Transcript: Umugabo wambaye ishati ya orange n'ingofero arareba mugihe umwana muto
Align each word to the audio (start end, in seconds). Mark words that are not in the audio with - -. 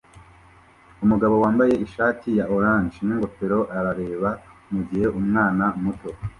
Umugabo 1.03 1.35
wambaye 1.43 1.73
ishati 1.85 2.29
ya 2.37 2.45
orange 2.55 2.97
n'ingofero 3.05 3.59
arareba 3.77 4.29
mugihe 4.73 5.05
umwana 5.19 5.65
muto 5.81 6.09